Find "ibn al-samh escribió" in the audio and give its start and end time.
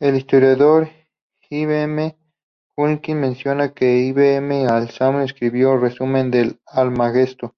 3.98-5.72